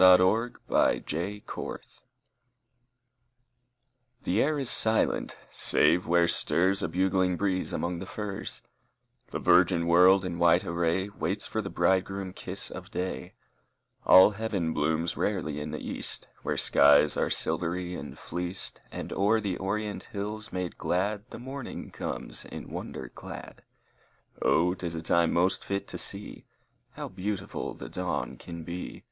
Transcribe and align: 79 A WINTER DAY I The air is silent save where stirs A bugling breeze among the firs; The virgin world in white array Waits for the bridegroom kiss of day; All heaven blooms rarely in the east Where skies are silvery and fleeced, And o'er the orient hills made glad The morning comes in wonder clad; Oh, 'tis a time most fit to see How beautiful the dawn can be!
79 0.00 0.20
A 0.20 0.32
WINTER 0.72 0.98
DAY 1.00 1.42
I 1.44 1.80
The 4.22 4.42
air 4.42 4.58
is 4.58 4.70
silent 4.70 5.36
save 5.52 6.06
where 6.06 6.26
stirs 6.26 6.82
A 6.82 6.88
bugling 6.88 7.36
breeze 7.36 7.74
among 7.74 7.98
the 7.98 8.06
firs; 8.06 8.62
The 9.26 9.38
virgin 9.38 9.86
world 9.86 10.24
in 10.24 10.38
white 10.38 10.64
array 10.64 11.10
Waits 11.10 11.46
for 11.46 11.60
the 11.60 11.68
bridegroom 11.68 12.32
kiss 12.32 12.70
of 12.70 12.90
day; 12.90 13.34
All 14.06 14.30
heaven 14.30 14.72
blooms 14.72 15.18
rarely 15.18 15.60
in 15.60 15.70
the 15.70 15.86
east 15.86 16.28
Where 16.42 16.56
skies 16.56 17.18
are 17.18 17.28
silvery 17.28 17.94
and 17.94 18.18
fleeced, 18.18 18.80
And 18.90 19.12
o'er 19.12 19.38
the 19.38 19.58
orient 19.58 20.04
hills 20.04 20.50
made 20.50 20.78
glad 20.78 21.28
The 21.28 21.38
morning 21.38 21.90
comes 21.90 22.46
in 22.46 22.70
wonder 22.70 23.10
clad; 23.10 23.64
Oh, 24.40 24.72
'tis 24.72 24.94
a 24.94 25.02
time 25.02 25.30
most 25.30 25.62
fit 25.62 25.86
to 25.88 25.98
see 25.98 26.46
How 26.92 27.08
beautiful 27.08 27.74
the 27.74 27.90
dawn 27.90 28.38
can 28.38 28.64
be! 28.64 29.04